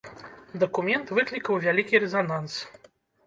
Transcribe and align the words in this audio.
Дакумент 0.63 1.11
выклікаў 1.17 1.59
вялікі 1.65 2.01
рэзананс. 2.05 2.53